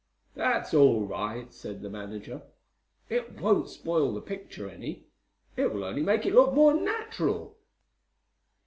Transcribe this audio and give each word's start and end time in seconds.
"That's 0.33 0.73
all 0.73 1.05
right," 1.05 1.53
said 1.53 1.83
the 1.83 1.89
manager. 1.91 2.41
"It 3.07 3.39
won't 3.39 3.69
spoil 3.69 4.15
the 4.15 4.19
picture 4.21 4.67
any. 4.67 5.03
It 5.55 5.71
will 5.71 5.83
only 5.83 6.01
make 6.01 6.25
it 6.25 6.33
look 6.33 6.55
more 6.55 6.73
natural." 6.73 7.55